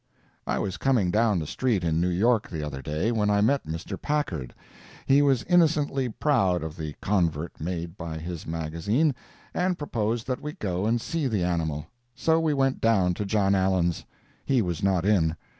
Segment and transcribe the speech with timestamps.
[0.47, 3.67] I was coming down the street in New York the other day, when I met
[3.67, 4.01] Mr.
[4.01, 4.55] Packard.
[5.05, 9.13] He was innocently proud of the convert made by his magazine,
[9.53, 11.85] and proposed that we go and see the animal.
[12.15, 14.03] So we went down to John Allen's.
[14.43, 15.35] He was not in.